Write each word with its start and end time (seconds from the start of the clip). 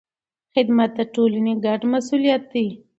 خدمت 0.53 0.91
د 0.97 1.01
ټولنې 1.13 1.53
ګډ 1.65 1.81
مسؤلیت 1.93 2.43
دی. 2.53 2.67